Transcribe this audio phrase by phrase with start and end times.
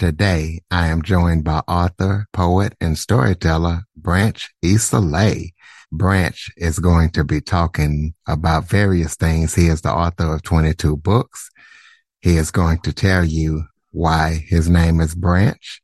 [0.00, 5.50] Today, I am joined by author, poet, and storyteller Branch Isole.
[5.92, 9.54] Branch is going to be talking about various things.
[9.54, 11.50] He is the author of 22 books.
[12.22, 15.82] He is going to tell you why his name is Branch.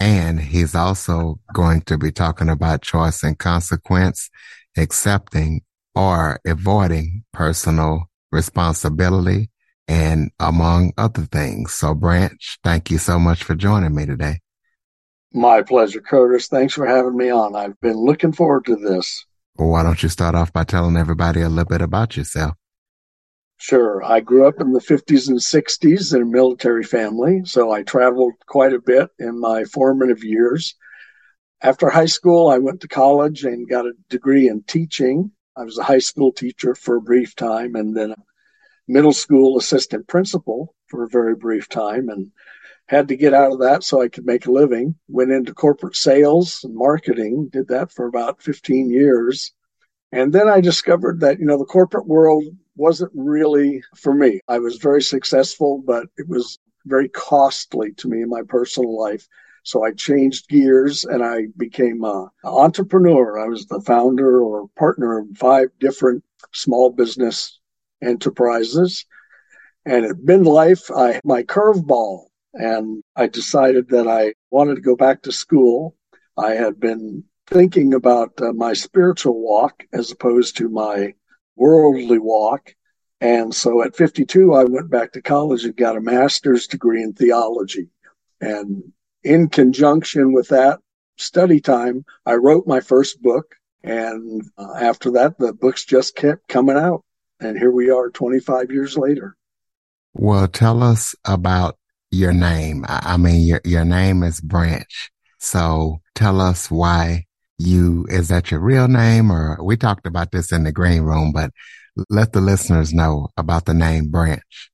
[0.00, 4.30] And he's also going to be talking about choice and consequence,
[4.78, 5.60] accepting
[5.94, 9.50] or avoiding personal responsibility,
[9.88, 11.72] and among other things.
[11.72, 14.40] So, Branch, thank you so much for joining me today.
[15.32, 16.46] My pleasure, Curtis.
[16.46, 17.56] Thanks for having me on.
[17.56, 19.24] I've been looking forward to this.
[19.56, 22.54] Well, why don't you start off by telling everybody a little bit about yourself?
[23.56, 24.04] Sure.
[24.04, 28.34] I grew up in the 50s and 60s in a military family, so I traveled
[28.46, 30.76] quite a bit in my formative years.
[31.60, 35.32] After high school, I went to college and got a degree in teaching.
[35.56, 38.14] I was a high school teacher for a brief time and then
[38.88, 42.32] middle school assistant principal for a very brief time and
[42.86, 44.94] had to get out of that so I could make a living.
[45.08, 49.52] Went into corporate sales and marketing, did that for about 15 years.
[50.10, 52.44] And then I discovered that, you know, the corporate world
[52.76, 54.40] wasn't really for me.
[54.48, 59.28] I was very successful, but it was very costly to me in my personal life.
[59.64, 63.38] So I changed gears and I became an entrepreneur.
[63.38, 67.57] I was the founder or partner of five different small business
[68.02, 69.04] enterprises.
[69.84, 75.22] And at midlife, I my curveball, and I decided that I wanted to go back
[75.22, 75.96] to school.
[76.36, 81.14] I had been thinking about uh, my spiritual walk as opposed to my
[81.56, 82.74] worldly walk.
[83.20, 87.14] And so at 52, I went back to college and got a master's degree in
[87.14, 87.88] theology.
[88.40, 88.92] And
[89.24, 90.78] in conjunction with that
[91.16, 93.54] study time, I wrote my first book.
[93.82, 97.04] And uh, after that, the books just kept coming out
[97.40, 99.36] and here we are 25 years later.
[100.14, 101.76] Well, tell us about
[102.10, 102.84] your name.
[102.88, 105.10] I mean, your, your name is Branch.
[105.38, 107.26] So tell us why
[107.58, 111.32] you, is that your real name or we talked about this in the green room,
[111.32, 111.50] but
[112.08, 114.70] let the listeners know about the name Branch.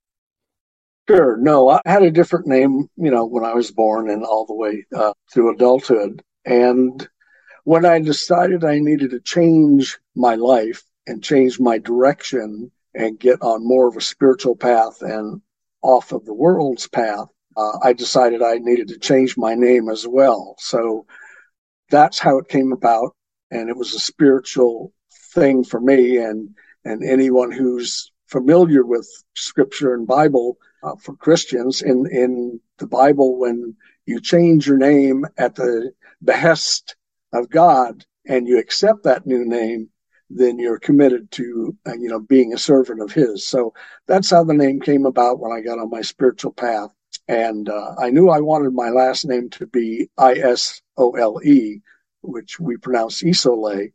[1.09, 1.37] Sure.
[1.37, 4.55] No, I had a different name, you know, when I was born and all the
[4.55, 6.23] way uh, through adulthood.
[6.47, 7.07] And
[7.65, 13.41] when I decided I needed to change my life, and change my direction and get
[13.43, 15.41] on more of a spiritual path and
[15.83, 17.27] off of the world's path,
[17.57, 20.57] uh, I decided I needed to change my name as well.
[20.59, 21.07] So
[21.91, 23.15] that's how it came about.
[23.51, 24.93] And it was a spiritual
[25.35, 26.51] thing for me and,
[26.85, 33.39] and anyone who's familiar with scripture and Bible uh, for Christians in, in the Bible,
[33.39, 33.77] when
[34.07, 35.93] you change your name at the
[36.23, 36.97] behest
[37.33, 39.89] of God and you accept that new name,
[40.31, 43.75] then you're committed to uh, you know being a servant of his so
[44.07, 46.91] that's how the name came about when i got on my spiritual path
[47.29, 51.81] and uh, i knew i wanted my last name to be i-s-o-l-e
[52.23, 53.93] which we pronounce isole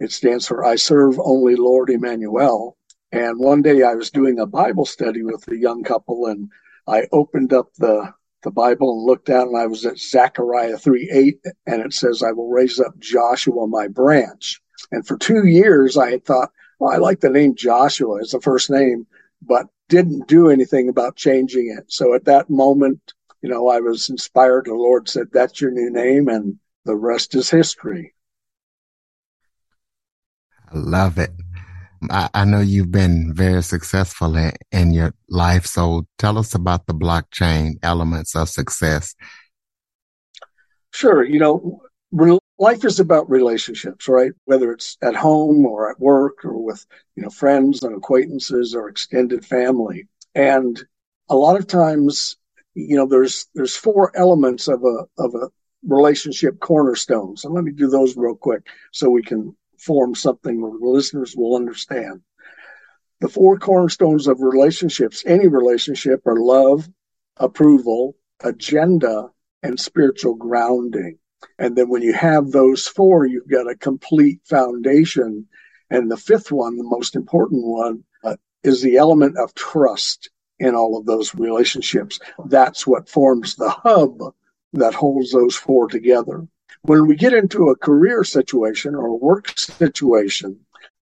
[0.00, 2.76] It stands for I serve only Lord Emmanuel.
[3.12, 6.50] And one day I was doing a Bible study with a young couple and
[6.88, 8.14] I opened up the
[8.44, 12.22] the Bible and looked down and I was at Zechariah 3 8 and it says,
[12.22, 14.61] I will raise up Joshua my branch.
[14.92, 18.40] And for two years, I had thought, well, I like the name Joshua as the
[18.40, 19.06] first name,
[19.40, 21.90] but didn't do anything about changing it.
[21.90, 23.00] So at that moment,
[23.40, 24.66] you know, I was inspired.
[24.66, 28.14] The Lord said, that's your new name, and the rest is history.
[30.70, 31.30] I love it.
[32.10, 35.66] I, I know you've been very successful in, in your life.
[35.66, 39.14] So tell us about the blockchain elements of success.
[40.92, 41.24] Sure.
[41.24, 41.82] You know,
[42.62, 44.30] life is about relationships, right?
[44.44, 46.86] Whether it's at home or at work or with,
[47.16, 50.06] you know, friends and acquaintances or extended family.
[50.36, 50.80] And
[51.28, 52.36] a lot of times,
[52.74, 55.50] you know, there's there's four elements of a of a
[55.82, 57.36] relationship cornerstone.
[57.36, 61.56] So let me do those real quick so we can form something where listeners will
[61.56, 62.22] understand.
[63.20, 66.88] The four cornerstones of relationships, any relationship, are love,
[67.36, 69.30] approval, agenda,
[69.64, 71.18] and spiritual grounding.
[71.58, 75.46] And then when you have those four, you've got a complete foundation.
[75.90, 80.74] And the fifth one, the most important one, uh, is the element of trust in
[80.74, 82.20] all of those relationships.
[82.46, 84.34] That's what forms the hub
[84.72, 86.46] that holds those four together.
[86.82, 90.58] When we get into a career situation or a work situation,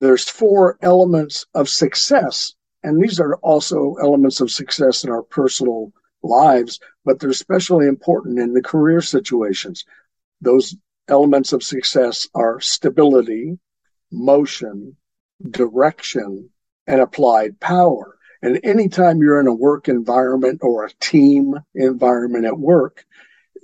[0.01, 2.53] there's four elements of success.
[2.83, 5.93] And these are also elements of success in our personal
[6.23, 9.85] lives, but they're especially important in the career situations.
[10.43, 10.75] Those
[11.07, 13.59] elements of success are stability,
[14.11, 14.97] motion,
[15.49, 16.49] direction,
[16.85, 18.17] and applied power.
[18.41, 23.05] And anytime you're in a work environment or a team environment at work,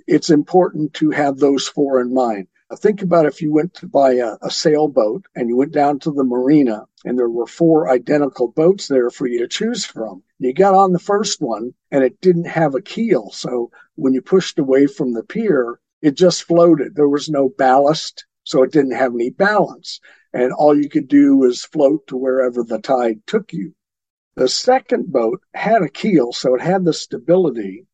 [0.06, 2.46] it's important to have those four in mind.
[2.76, 6.10] Think about if you went to buy a, a, sailboat and you went down to
[6.10, 10.22] the marina and there were four identical boats there for you to choose from.
[10.38, 13.30] You got on the first one and it didn't have a keel.
[13.32, 16.94] So when you pushed away from the pier, it just floated.
[16.94, 20.00] There was no ballast, so it didn't have any balance.
[20.32, 23.74] And all you could do was float to wherever the tide took you.
[24.36, 27.86] The second boat had a keel, so it had the stability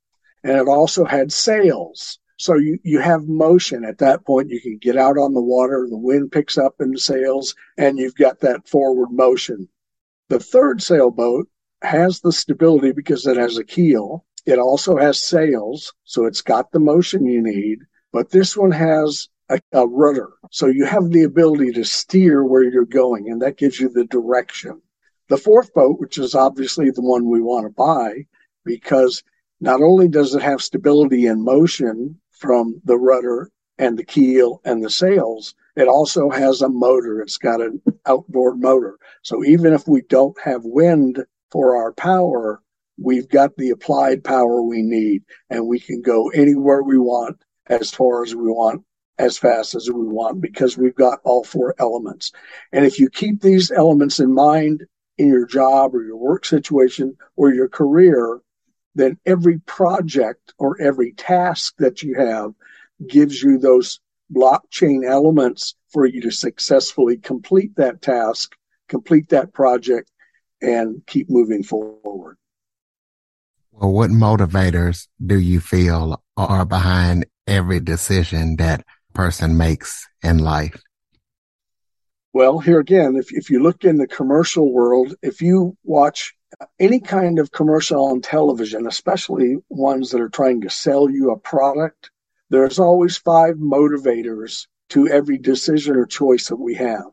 [0.47, 2.21] and it also had sails.
[2.37, 4.51] So you, you have motion at that point.
[4.51, 7.99] You can get out on the water, the wind picks up in the sails, and
[7.99, 9.69] you've got that forward motion.
[10.29, 11.49] The third sailboat
[11.83, 14.25] has the stability because it has a keel.
[14.45, 17.81] It also has sails, so it's got the motion you need,
[18.13, 20.31] but this one has a, a rudder.
[20.51, 24.05] So you have the ability to steer where you're going, and that gives you the
[24.05, 24.81] direction.
[25.29, 28.27] The fourth boat, which is obviously the one we want to buy,
[28.65, 29.23] because
[29.61, 34.85] not only does it have stability and motion from the rudder and the keel and
[34.85, 37.21] the sails, it also has a motor.
[37.21, 38.99] It's got an outboard motor.
[39.23, 42.63] So even if we don't have wind for our power,
[42.99, 47.37] we've got the applied power we need and we can go anywhere we want
[47.69, 48.85] as far as we want
[49.19, 52.33] as fast as we want because we've got all four elements.
[52.73, 54.85] And if you keep these elements in mind
[55.19, 58.41] in your job or your work situation or your career,
[58.95, 62.53] then every project or every task that you have
[63.07, 64.01] gives you those
[64.33, 68.55] blockchain elements for you to successfully complete that task,
[68.89, 70.11] complete that project,
[70.61, 72.37] and keep moving forward.
[73.71, 78.85] Well, what motivators do you feel are behind every decision that
[79.15, 80.83] person makes in life?
[82.33, 86.35] Well, here again, if, if you look in the commercial world, if you watch
[86.79, 91.39] any kind of commercial on television, especially ones that are trying to sell you a
[91.39, 92.11] product,
[92.51, 97.07] there's always five motivators to every decision or choice that we have.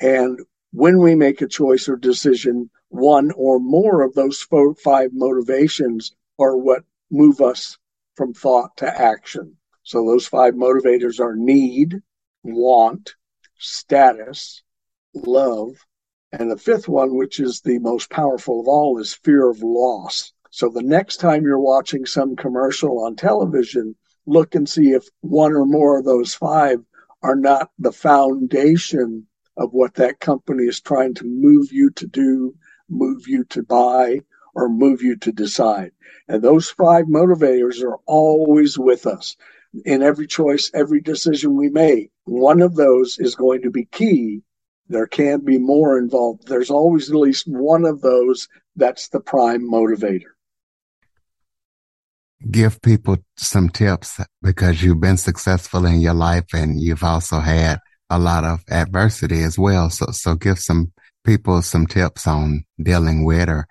[0.00, 0.40] And
[0.72, 6.14] when we make a choice or decision, one or more of those four, five motivations
[6.38, 7.78] are what move us
[8.16, 9.56] from thought to action.
[9.86, 12.00] So those five motivators are need,
[12.42, 13.14] want,
[13.58, 14.62] status,
[15.14, 15.76] love,
[16.32, 20.32] and the fifth one, which is the most powerful of all, is fear of loss.
[20.50, 23.94] So the next time you're watching some commercial on television,
[24.24, 26.82] look and see if one or more of those five
[27.22, 29.26] are not the foundation
[29.58, 32.54] of what that company is trying to move you to do,
[32.88, 34.22] move you to buy,
[34.54, 35.92] or move you to decide.
[36.26, 39.36] And those five motivators are always with us
[39.84, 42.10] in every choice, every decision we make.
[42.24, 44.42] One of those is going to be key
[44.88, 46.46] there can't be more involved.
[46.46, 50.32] There's always at least one of those that's the prime motivator.
[52.50, 57.78] Give people some tips because you've been successful in your life and you've also had
[58.10, 59.88] a lot of adversity as well.
[59.88, 60.92] So, so give some
[61.24, 63.66] people some tips on dealing with or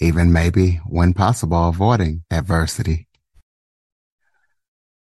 [0.00, 3.05] even maybe when possible avoiding adversity.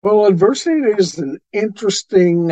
[0.03, 2.51] Well, adversity is an interesting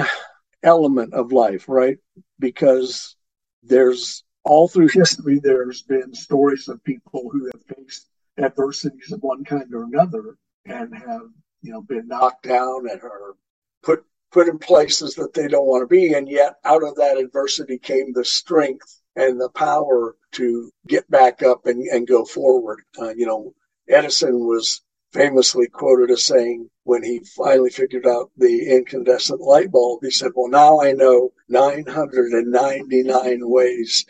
[0.64, 1.98] element of life, right?
[2.40, 3.18] Because
[3.62, 9.44] there's all through history, there's been stories of people who have faced adversities of one
[9.44, 11.24] kind or another and have,
[11.62, 13.36] you know, been knocked down and are
[13.84, 16.14] put put in places that they don't want to be.
[16.14, 21.44] And yet out of that adversity came the strength and the power to get back
[21.44, 22.80] up and, and go forward.
[22.98, 23.54] Uh, you know,
[23.90, 24.82] Edison was
[25.12, 30.32] famously quoted as saying when he finally figured out the incandescent light bulb, he said,
[30.36, 34.06] Well, now I know 999 ways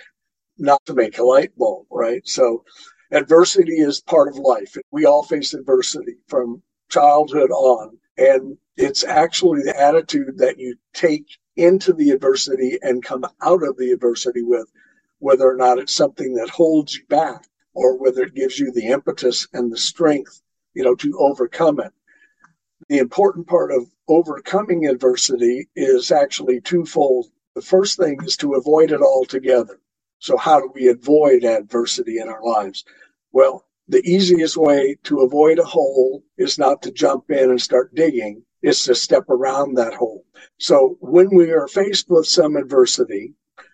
[0.57, 2.25] not to make a light bulb, right?
[2.27, 2.63] So
[3.11, 4.77] adversity is part of life.
[4.91, 7.97] We all face adversity from childhood on.
[8.17, 13.77] And it's actually the attitude that you take into the adversity and come out of
[13.77, 14.71] the adversity with,
[15.19, 18.87] whether or not it's something that holds you back or whether it gives you the
[18.87, 20.41] impetus and the strength
[20.73, 21.91] you know, to overcome it.
[22.89, 27.31] The important part of overcoming adversity is actually twofold.
[27.55, 29.79] The first thing is to avoid it altogether.
[30.19, 32.83] So, how do we avoid adversity in our lives?
[33.31, 37.93] Well, the easiest way to avoid a hole is not to jump in and start
[37.93, 40.25] digging, it's to step around that hole.
[40.59, 43.33] So when we are faced with some adversity,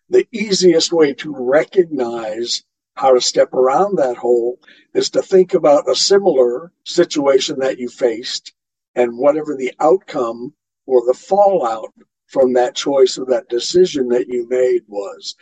[0.10, 2.63] the easiest way to recognize
[2.98, 4.60] how to step around that hole
[4.94, 8.54] is to think about a similar situation that you faced
[8.96, 10.51] and whatever the outcome
[10.88, 11.94] or the fallout
[12.25, 15.36] from that choice or that decision that you made was.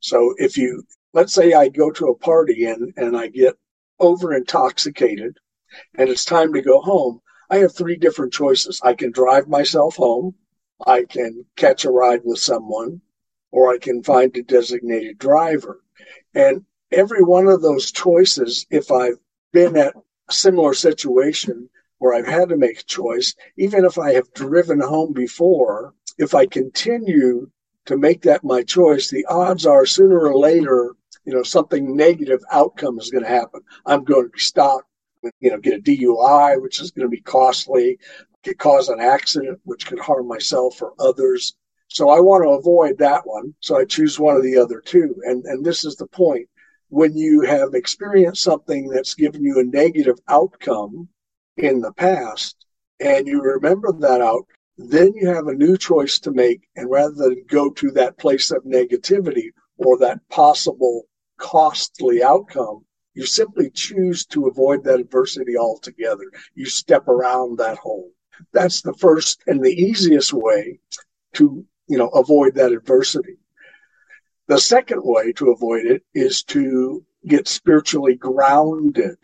[0.00, 3.56] So if you, let's say I go to a party and, and I get
[4.00, 5.36] over intoxicated
[5.96, 8.80] and it's time to go home, I have three different choices.
[8.82, 10.34] I can drive myself home,
[10.86, 13.02] I can catch a ride with someone,
[13.50, 15.82] or I can find a designated driver.
[16.34, 19.18] And every one of those choices, if I've
[19.52, 21.68] been at a similar situation
[21.98, 26.34] where I've had to make a choice, even if I have driven home before, if
[26.34, 27.50] I continue
[27.86, 30.94] to make that my choice, the odds are sooner or later,
[31.24, 33.60] you know, something negative outcome is going to happen.
[33.86, 34.86] I'm going to be stopped,
[35.40, 37.98] you know, get a DUI, which is going to be costly,
[38.42, 41.54] could cause an accident, which could harm myself or others.
[41.88, 43.54] So I want to avoid that one.
[43.60, 45.14] So I choose one of the other two.
[45.24, 46.48] And, and this is the point.
[46.92, 51.08] When you have experienced something that's given you a negative outcome
[51.56, 52.66] in the past
[53.00, 54.44] and you remember that out,
[54.76, 56.68] then you have a new choice to make.
[56.76, 61.04] And rather than go to that place of negativity or that possible
[61.38, 62.84] costly outcome,
[63.14, 66.30] you simply choose to avoid that adversity altogether.
[66.54, 68.12] You step around that hole.
[68.52, 70.78] That's the first and the easiest way
[71.36, 73.38] to, you know, avoid that adversity.
[74.52, 79.16] The second way to avoid it is to get spiritually grounded.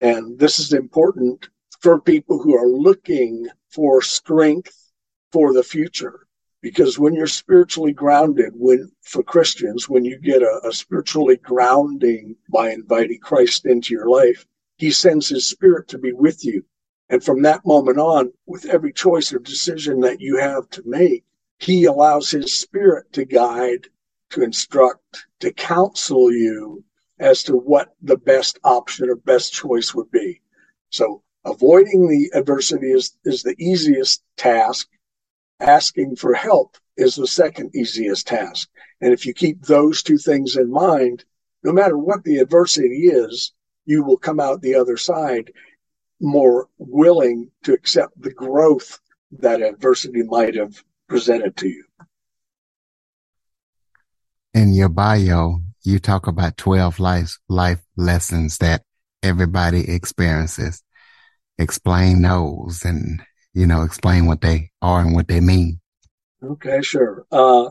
[0.00, 1.48] And this is important
[1.80, 4.92] for people who are looking for strength
[5.32, 6.28] for the future.
[6.62, 12.36] Because when you're spiritually grounded, when for Christians, when you get a, a spiritually grounding
[12.48, 16.64] by inviting Christ into your life, he sends his spirit to be with you.
[17.08, 21.24] And from that moment on, with every choice or decision that you have to make,
[21.58, 23.88] he allows his spirit to guide,
[24.30, 26.84] to instruct, to counsel you
[27.18, 30.40] as to what the best option or best choice would be.
[30.90, 34.88] So avoiding the adversity is, is the easiest task
[35.60, 38.68] asking for help is the second easiest task.
[39.00, 41.24] And if you keep those two things in mind,
[41.62, 43.52] no matter what the adversity is,
[43.84, 45.52] you will come out the other side
[46.20, 48.98] more willing to accept the growth
[49.32, 51.84] that adversity might have presented to you.
[54.56, 58.84] In your bio, you talk about 12 life, life lessons that
[59.22, 60.82] everybody experiences.
[61.58, 63.22] Explain those and
[63.52, 65.78] you know, explain what they are and what they mean.
[66.42, 67.26] Okay, sure.
[67.30, 67.68] Uh,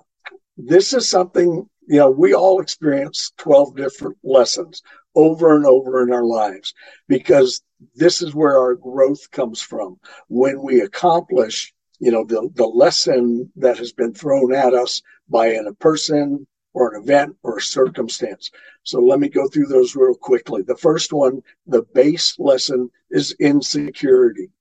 [0.58, 4.84] this is something, you know, we all experience 12 different lessons
[5.16, 6.76] over and over in our lives
[7.08, 7.64] because
[7.96, 9.98] this is where our growth comes from.
[10.28, 15.48] When we accomplish, you know, the, the lesson that has been thrown at us by
[15.48, 18.52] a person or an event or a circumstance.
[18.84, 20.62] So let me go through those real quickly.
[20.62, 24.52] The first one, the base lesson is insecurity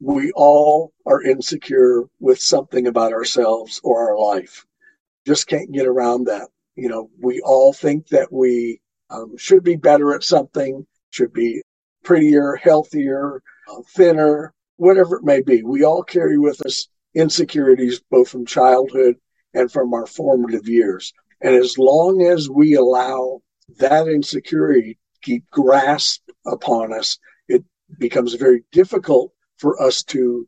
[0.00, 4.66] we all are insecure with something about ourselves or our life.
[5.26, 6.48] Just can't get around that.
[6.74, 11.62] You know, we all think that we um, should be better at something, should be
[12.04, 15.62] prettier, healthier, uh, thinner, whatever it may be.
[15.62, 19.16] We all carry with us insecurities both from childhood
[19.54, 21.14] and from our formative years.
[21.40, 23.42] And as long as we allow
[23.78, 27.64] that insecurity keep grasp upon us, it
[27.98, 30.46] becomes very difficult for us to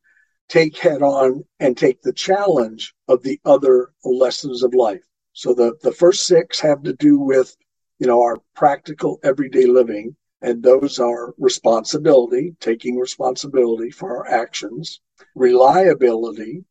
[0.48, 5.04] take head on and take the challenge of the other lessons of life.
[5.32, 7.54] So the, the first six have to do with,
[7.98, 10.16] you know, our practical everyday living.
[10.40, 15.00] And those are responsibility, taking responsibility for our actions,
[15.34, 16.64] reliability,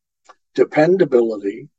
[0.56, 1.70] dependability,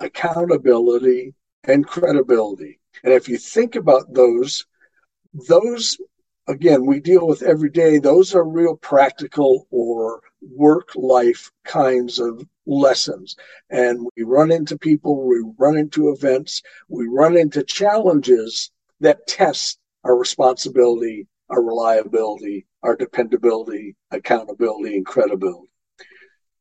[0.00, 1.34] accountability,
[1.66, 2.78] and credibility.
[3.04, 4.66] And if you think about those,
[5.48, 5.98] those
[6.48, 7.98] again, we deal with every day.
[7.98, 13.36] Those are real practical or work life kinds of lessons.
[13.70, 18.70] And we run into people, we run into events, we run into challenges
[19.00, 25.70] that test our responsibility, our reliability, our dependability, accountability, and credibility.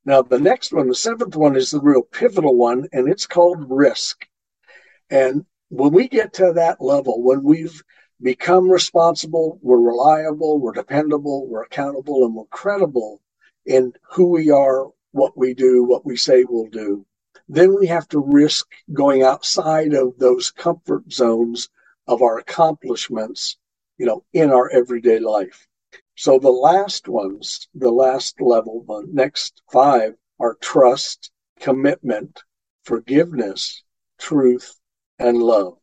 [0.03, 3.65] Now, the next one, the seventh one, is the real pivotal one, and it's called
[3.69, 4.27] risk.
[5.09, 7.83] And when we get to that level, when we've
[8.21, 13.21] become responsible, we're reliable, we're dependable, we're accountable, and we're credible
[13.65, 17.05] in who we are, what we do, what we say we'll do.
[17.47, 21.69] Then we have to risk going outside of those comfort zones
[22.07, 23.57] of our accomplishments,
[23.97, 25.67] you know, in our everyday life.
[26.15, 32.41] So the last ones, the last level, the next five are trust, commitment,
[32.83, 33.83] forgiveness,
[34.17, 34.79] truth,
[35.19, 35.77] and love.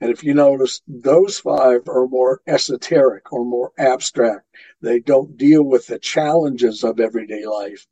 [0.00, 4.46] And if you notice, those five are more esoteric or more abstract.
[4.82, 7.86] They don't deal with the challenges of everyday life.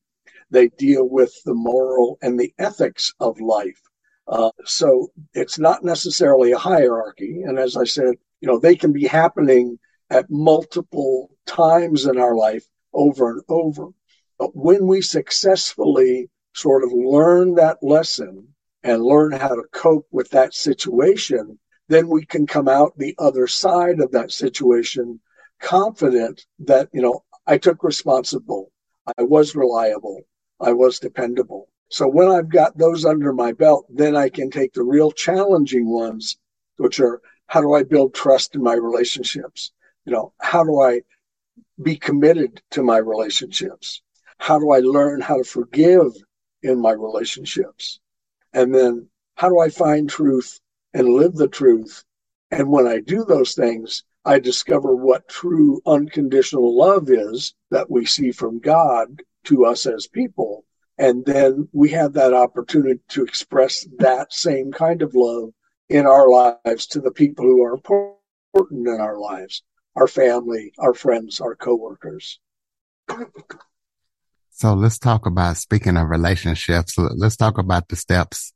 [0.51, 3.81] They deal with the moral and the ethics of life.
[4.29, 7.43] Uh, so it's not necessarily a hierarchy.
[7.43, 9.79] And as I said, you know, they can be happening
[10.11, 13.89] at multiple times in our life over and over.
[14.39, 18.54] But when we successfully sort of learn that lesson
[18.85, 23.47] and learn how to cope with that situation, then we can come out the other
[23.47, 25.19] side of that situation
[25.61, 28.71] confident that, you know, I took responsible.
[29.19, 30.23] I was reliable.
[30.61, 31.69] I was dependable.
[31.89, 35.89] So when I've got those under my belt, then I can take the real challenging
[35.89, 36.37] ones,
[36.77, 39.73] which are how do I build trust in my relationships?
[40.05, 41.03] You know, how do I
[41.83, 44.03] be committed to my relationships?
[44.39, 46.13] How do I learn how to forgive
[46.63, 48.01] in my relationships?
[48.55, 50.61] And then how do I find truth
[50.95, 52.05] and live the truth.
[52.51, 58.07] And when I do those things, I discover what true unconditional love is that we
[58.07, 60.65] see from God to us as people.
[60.97, 65.51] And then we have that opportunity to express that same kind of love
[65.89, 69.63] in our lives to the people who are important in our lives
[69.97, 72.41] our family, our friends, our coworkers.
[74.57, 76.97] So let's talk about speaking of relationships.
[76.97, 78.53] Let's talk about the steps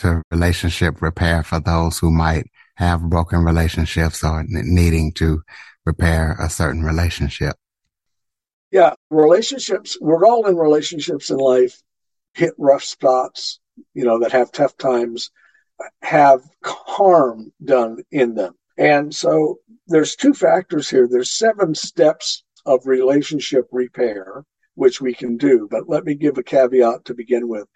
[0.00, 5.42] to relationship repair for those who might have broken relationships or needing to
[5.86, 7.56] repair a certain relationship?
[8.70, 11.82] Yeah, relationships, we're all in relationships in life,
[12.34, 13.58] hit rough spots,
[13.94, 15.30] you know, that have tough times,
[16.02, 18.54] have harm done in them.
[18.76, 21.08] And so there's two factors here.
[21.08, 24.44] There's seven steps of relationship repair,
[24.78, 25.68] which we can do.
[25.70, 27.66] But let me give a caveat to begin with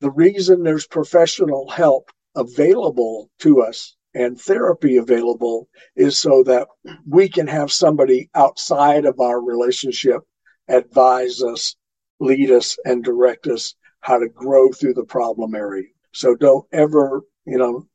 [0.00, 6.68] the reason there's professional help available to us and therapy available is so that
[7.06, 10.22] we can have somebody outside of our relationship
[10.68, 11.76] advise us,
[12.18, 15.88] lead us, and direct us how to grow through the problem area.
[16.12, 17.86] So don't ever, you know,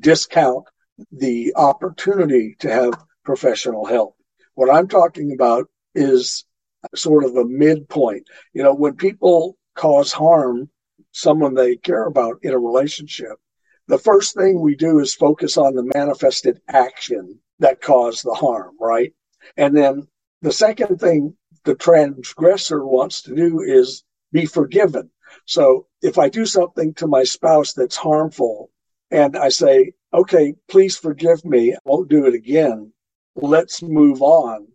[0.00, 0.64] discount
[1.12, 4.16] the opportunity to have professional help.
[4.54, 6.45] What I'm talking about is
[6.94, 8.26] sort of a midpoint.
[8.52, 10.70] You know, when people cause harm,
[11.12, 13.36] someone they care about in a relationship,
[13.88, 18.76] the first thing we do is focus on the manifested action that caused the harm,
[18.80, 19.12] right?
[19.56, 20.08] And then
[20.42, 25.10] the second thing the transgressor wants to do is be forgiven.
[25.44, 28.70] So if I do something to my spouse that's harmful
[29.10, 32.92] and I say, okay, please forgive me, I won't do it again,
[33.34, 34.68] let's move on.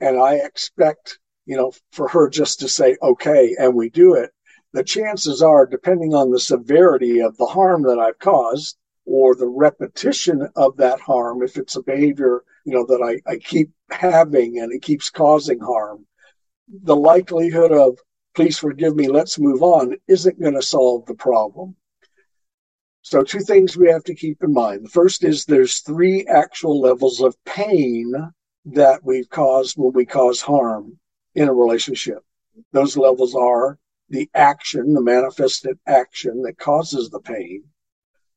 [0.00, 4.30] And I expect, you know, for her just to say, okay, and we do it
[4.76, 9.46] the chances are, depending on the severity of the harm that I've caused or the
[9.46, 14.58] repetition of that harm, if it's a behavior, you know, that I, I keep having
[14.58, 16.06] and it keeps causing harm,
[16.68, 17.98] the likelihood of,
[18.34, 21.74] please forgive me, let's move on, isn't going to solve the problem.
[23.00, 24.84] So, two things we have to keep in mind.
[24.84, 28.12] The first is there's three actual levels of pain
[28.66, 30.98] that we've caused when we cause harm
[31.36, 32.24] in a relationship.
[32.72, 37.64] Those levels are the action, the manifested action that causes the pain,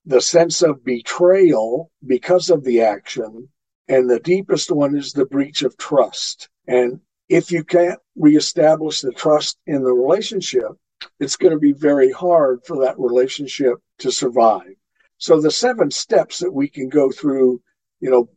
[0.06, 3.48] the sense of betrayal because of the action,
[3.88, 6.50] and the deepest one is the breach of trust.
[6.68, 10.72] And if you can't reestablish the trust in the relationship,
[11.20, 14.76] it's going to be very hard for that relationship to survive.
[15.18, 17.62] So the seven steps that we can go through,
[18.02, 18.30] you know,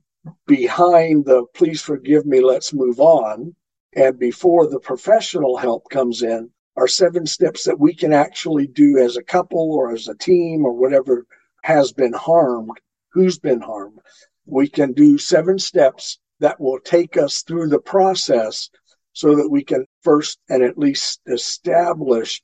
[0.46, 3.56] behind the please forgive me, let's move on,
[3.94, 8.96] and before the professional help comes in, are seven steps that we can actually do
[8.98, 11.26] as a couple or as a team or whatever
[11.62, 13.98] has been harmed, who's been harmed.
[14.46, 18.70] We can do seven steps that will take us through the process
[19.12, 22.42] so that we can first and at least establish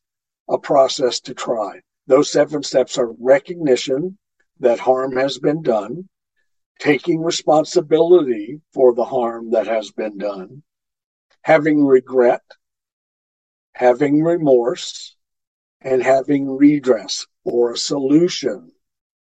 [0.48, 1.80] a process to try.
[2.06, 4.18] Those seven steps are recognition
[4.60, 6.08] that harm has been done,
[6.78, 10.62] taking responsibility for the harm that has been done,
[11.42, 12.42] having regret
[13.78, 15.14] having remorse,
[15.80, 18.72] and having redress or a solution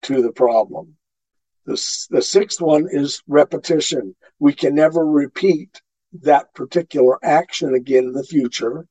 [0.04, 0.95] to the problem.
[1.65, 4.15] The, the sixth one is repetition.
[4.38, 5.82] We can never repeat
[6.21, 8.86] that particular action again in the future.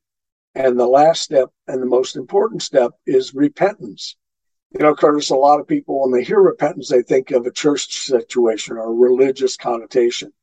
[0.53, 4.17] And the last step and the most important step is repentance.
[4.71, 7.51] You know, Curtis, a lot of people, when they hear repentance, they think of a
[7.51, 10.33] church situation or a religious connotation.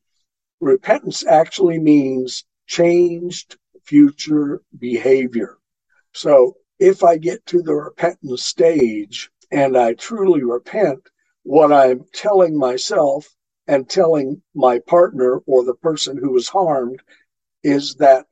[0.61, 5.59] Repentance actually means changed future behavior.
[6.15, 11.01] So if I get to the repentance stage and I truly repent,
[11.43, 13.29] what I'm telling myself
[13.67, 17.03] and telling my partner or the person who was harmed
[17.65, 18.27] is that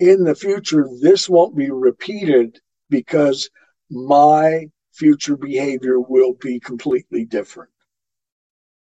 [0.00, 3.50] in the future, this won't be repeated because
[3.90, 7.70] my future behavior will be completely different.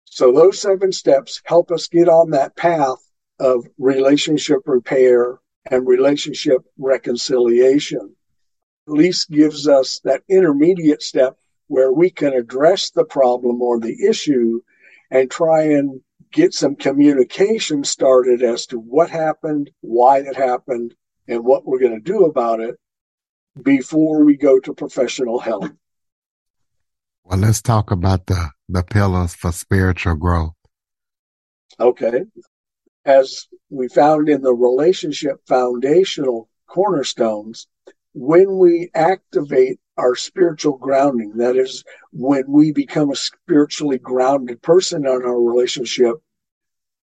[0.06, 3.11] So those seven steps help us get on that path
[3.41, 8.15] of relationship repair and relationship reconciliation.
[8.88, 14.08] At least gives us that intermediate step where we can address the problem or the
[14.08, 14.62] issue
[15.10, 16.01] and try and
[16.32, 20.93] get some communication started as to what happened, why it happened,
[21.27, 22.75] and what we're going to do about it
[23.62, 25.65] before we go to professional help.
[27.23, 30.54] Well, let's talk about the, the pillars for spiritual growth.
[31.80, 32.25] Okay.
[33.05, 37.67] As we found in the relationship foundational cornerstones,
[38.13, 45.05] when we activate our spiritual grounding, that is, when we become a spiritually grounded person
[45.05, 46.17] in our relationship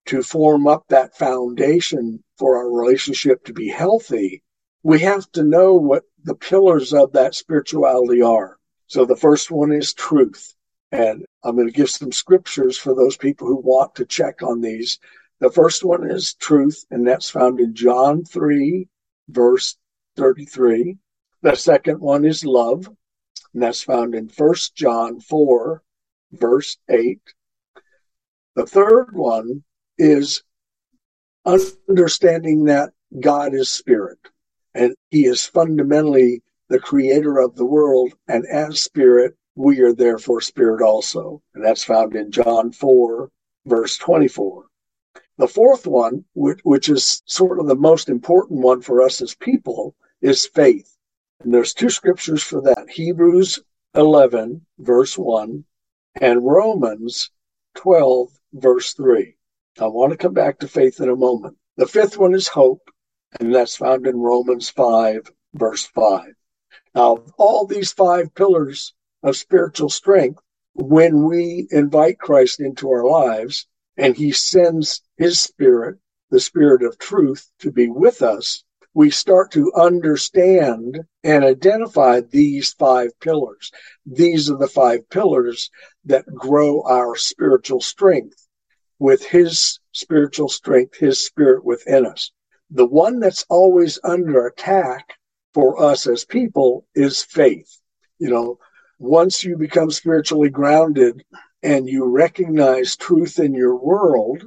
[0.05, 4.43] to form up that foundation for our relationship to be healthy,
[4.83, 8.57] we have to know what the pillars of that spirituality are.
[8.85, 10.53] So the first one is truth.
[10.91, 14.61] And I'm going to give some scriptures for those people who want to check on
[14.61, 14.99] these.
[15.39, 18.87] The first one is truth, and that's found in John 3,
[19.29, 19.77] verse
[20.15, 20.97] 33.
[21.41, 22.87] The second one is love,
[23.53, 25.83] and that's found in 1 John 4,
[26.31, 27.19] verse 8.
[28.55, 29.63] The third one
[29.97, 30.43] is
[31.45, 34.19] understanding that God is spirit
[34.77, 38.13] and he is fundamentally the creator of the world.
[38.27, 41.41] And as spirit, we are therefore spirit also.
[41.55, 43.31] And that's found in John 4,
[43.65, 44.65] verse 24.
[45.37, 49.35] The fourth one, which, which is sort of the most important one for us as
[49.35, 50.97] people, is faith.
[51.39, 53.59] And there's two scriptures for that Hebrews
[53.93, 55.63] 11, verse 1,
[56.19, 57.29] and Romans
[57.75, 59.35] 12, verse 3.
[59.79, 61.57] I want to come back to faith in a moment.
[61.75, 62.89] The fifth one is hope,
[63.39, 66.33] and that's found in Romans 5, verse 5.
[66.95, 70.41] Now, all these five pillars of spiritual strength,
[70.73, 75.97] when we invite Christ into our lives and he sends his spirit,
[76.29, 82.73] the spirit of truth, to be with us, we start to understand and identify these
[82.73, 83.71] five pillars.
[84.05, 85.69] These are the five pillars
[86.05, 88.47] that grow our spiritual strength
[88.99, 92.31] with his spiritual strength, his spirit within us.
[92.71, 95.13] The one that's always under attack
[95.53, 97.79] for us as people is faith.
[98.19, 98.59] You know,
[98.99, 101.23] once you become spiritually grounded
[101.63, 104.43] and you recognize truth in your world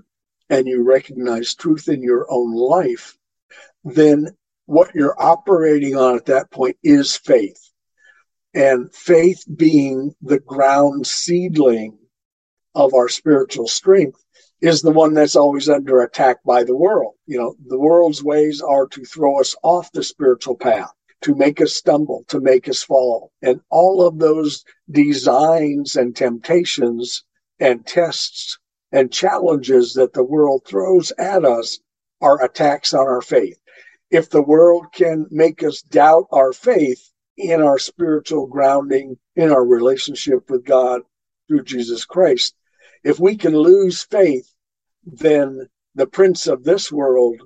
[0.48, 3.16] and you recognize truth in your own life,
[3.84, 4.28] then
[4.66, 7.70] what you're operating on at that point is faith.
[8.54, 11.98] And faith being the ground seedling
[12.74, 14.22] of our spiritual strength
[14.60, 17.14] is the one that's always under attack by the world.
[17.26, 21.60] You know, the world's ways are to throw us off the spiritual path, to make
[21.60, 23.32] us stumble, to make us fall.
[23.42, 27.24] And all of those designs and temptations
[27.58, 28.58] and tests
[28.92, 31.78] and challenges that the world throws at us
[32.20, 33.58] are attacks on our faith.
[34.10, 39.64] If the world can make us doubt our faith in our spiritual grounding, in our
[39.64, 41.02] relationship with God
[41.46, 42.54] through Jesus Christ,
[43.04, 44.52] if we can lose faith,
[45.04, 47.40] then the prince of this world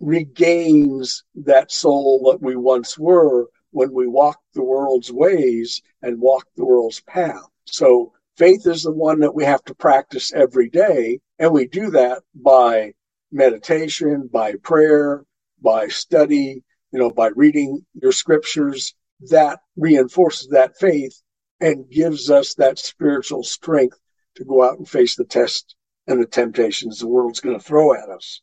[0.00, 6.46] regains that soul that we once were when we walk the world's ways and walk
[6.56, 7.44] the world's path.
[7.64, 11.20] So faith is the one that we have to practice every day.
[11.38, 12.92] And we do that by
[13.32, 15.24] meditation, by prayer,
[15.60, 18.94] by study, you know, by reading your scriptures.
[19.30, 21.20] That reinforces that faith
[21.60, 23.98] and gives us that spiritual strength
[24.36, 25.74] to go out and face the test
[26.06, 28.40] and the temptations the world's going to throw at us.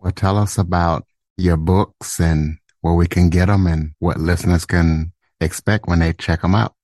[0.00, 1.04] Well, tell us about
[1.36, 6.12] your books and where we can get them and what listeners can expect when they
[6.12, 6.74] check them out.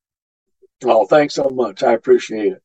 [0.84, 1.82] Oh, thanks so much.
[1.82, 2.62] I appreciate it.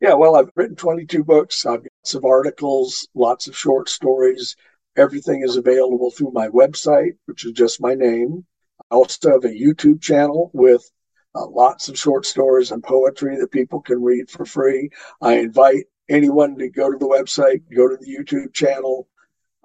[0.00, 1.66] Yeah, well, I've written 22 books.
[1.66, 4.56] I've got of articles, lots of short stories.
[4.96, 8.46] Everything is available through my website, which is just my name.
[8.90, 10.90] I also have a YouTube channel with
[11.34, 14.90] uh, lots of short stories and poetry that people can read for free.
[15.20, 19.08] I invite anyone to go to the website, go to the YouTube channel,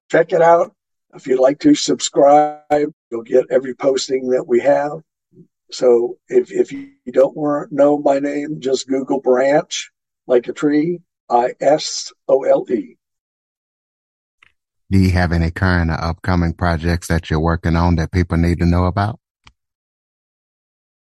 [0.10, 0.74] check it out.
[1.16, 5.02] If you'd like to subscribe, you'll get every posting that we have.
[5.72, 7.36] So if, if you don't
[7.72, 9.92] know my name, just Google Branch,
[10.28, 12.98] like a tree, I S O L E.
[14.92, 18.60] Do you have any current or upcoming projects that you're working on that people need
[18.60, 19.20] to know about?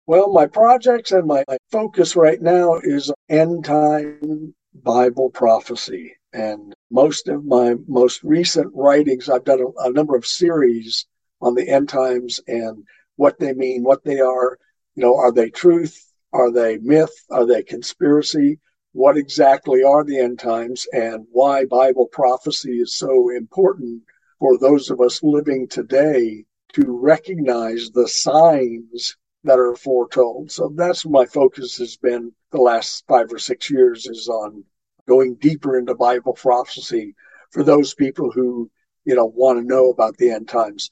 [0.07, 6.15] Well, my projects and my focus right now is end time Bible prophecy.
[6.33, 11.05] And most of my most recent writings, I've done a, a number of series
[11.41, 12.83] on the end times and
[13.15, 14.57] what they mean, what they are.
[14.95, 16.11] You know, are they truth?
[16.31, 17.13] Are they myth?
[17.29, 18.59] Are they conspiracy?
[18.93, 24.03] What exactly are the end times and why Bible prophecy is so important
[24.39, 30.51] for those of us living today to recognize the signs that are foretold.
[30.51, 34.63] So that's my focus has been the last five or six years is on
[35.07, 37.15] going deeper into Bible prophecy
[37.51, 38.69] for those people who,
[39.05, 40.89] you know, want to know about the end times.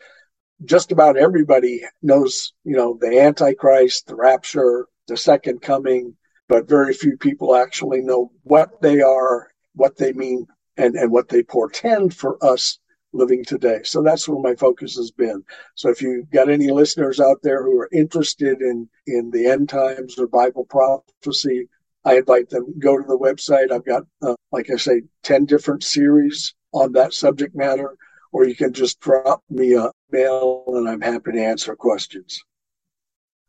[0.63, 6.15] Just about everybody knows, you know, the Antichrist, the rapture, the second coming,
[6.47, 10.45] but very few people actually know what they are, what they mean,
[10.78, 12.78] and, and what they portend for us
[13.13, 13.80] living today.
[13.84, 15.43] So that's where my focus has been.
[15.76, 19.69] So if you got any listeners out there who are interested in in the end
[19.69, 21.67] times or Bible prophecy,
[22.04, 23.72] I invite them go to the website.
[23.72, 27.96] I've got, uh, like I say, ten different series on that subject matter,
[28.32, 32.42] or you can just drop me a mail, and I'm happy to answer questions.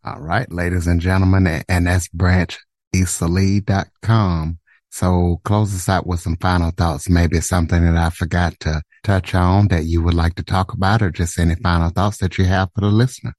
[0.04, 4.58] All right, ladies and gentlemen, and that's branchisole.com.
[4.90, 7.08] So close us out with some final thoughts.
[7.08, 11.00] Maybe something that I forgot to touch on that you would like to talk about
[11.00, 13.32] or just any final thoughts that you have for the listeners.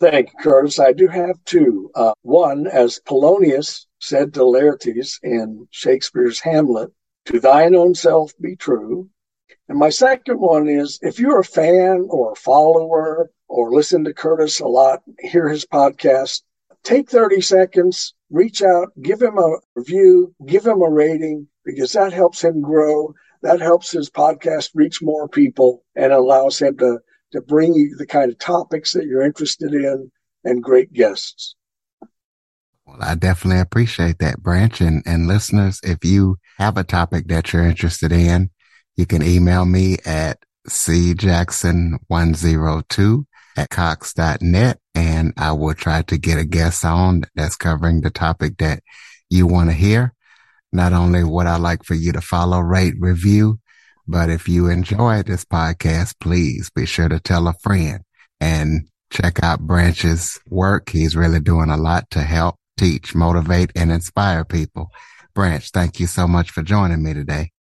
[0.00, 0.80] Thank you, Curtis.
[0.80, 1.90] I do have two.
[1.94, 6.90] Uh, one, as Polonius said to Laertes in Shakespeare's Hamlet,
[7.26, 9.10] to thine own self be true.
[9.68, 14.14] And my second one is if you're a fan or a follower or listen to
[14.14, 16.42] Curtis a lot, hear his podcast,
[16.82, 22.12] take 30 seconds, reach out, give him a review, give him a rating, because that
[22.14, 23.12] helps him grow.
[23.42, 27.00] That helps his podcast reach more people and allows him to,
[27.32, 30.12] to bring you the kind of topics that you're interested in
[30.44, 31.56] and great guests.
[32.86, 34.78] Well, I definitely appreciate that, Branch.
[34.80, 38.50] And, and listeners, if you have a topic that you're interested in,
[38.96, 40.38] you can email me at
[40.68, 43.24] cjackson102
[43.56, 48.58] at cox.net and I will try to get a guest on that's covering the topic
[48.58, 48.82] that
[49.28, 50.14] you want to hear.
[50.72, 53.59] Not only would I like for you to follow, rate, review,
[54.10, 58.00] but if you enjoy this podcast, please be sure to tell a friend
[58.40, 60.88] and check out Branch's work.
[60.90, 64.90] He's really doing a lot to help teach, motivate, and inspire people.
[65.32, 67.52] Branch, thank you so much for joining me today.